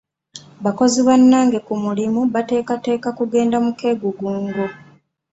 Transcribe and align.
Bakozi 0.63 0.99
bannange 1.07 1.59
ku 1.67 1.73
mulimu 1.83 2.19
beeteekateeka 2.33 3.09
kugenda 3.17 3.57
mu 3.65 3.71
keegugungo. 3.79 4.65